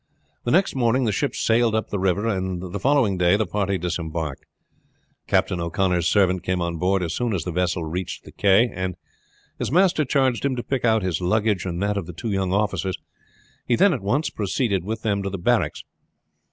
The 0.45 0.49
next 0.51 0.73
morning 0.73 1.03
the 1.03 1.11
ship 1.11 1.35
sailed 1.35 1.75
up 1.75 1.89
the 1.91 1.99
river, 1.99 2.25
and 2.25 2.73
the 2.73 2.79
following 2.79 3.19
day 3.19 3.37
the 3.37 3.45
party 3.45 3.77
disembarked. 3.77 4.47
Captain 5.27 5.59
O'Connor's 5.59 6.07
servant 6.07 6.41
came 6.41 6.59
on 6.59 6.77
board 6.79 7.03
as 7.03 7.13
soon 7.13 7.33
as 7.35 7.43
the 7.43 7.51
vessel 7.51 7.85
reached 7.85 8.23
the 8.23 8.31
quay, 8.31 8.71
and 8.73 8.95
his 9.59 9.71
master 9.71 10.03
charged 10.03 10.43
him 10.43 10.55
to 10.55 10.63
pick 10.63 10.83
out 10.85 11.03
his 11.03 11.21
luggage 11.21 11.65
and 11.67 11.83
that 11.83 11.97
of 11.97 12.07
the 12.07 12.13
two 12.13 12.31
young 12.31 12.51
officers; 12.51 12.97
he 13.67 13.75
then 13.75 13.93
at 13.93 14.01
once 14.01 14.31
proceeded 14.31 14.83
with 14.83 15.03
them 15.03 15.21
to 15.21 15.29
the 15.29 15.37
barracks. 15.37 15.83